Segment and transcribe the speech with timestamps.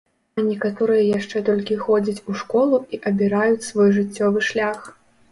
[0.37, 4.79] А некаторыя яшчэ толькі ходзяць у школу і абіраюць свой жыццёвы шлях.